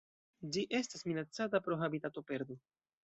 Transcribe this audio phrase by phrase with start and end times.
[0.55, 2.59] Ĝi estas minacata pro habitatoperdo.